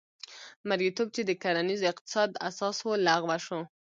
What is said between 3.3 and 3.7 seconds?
شو.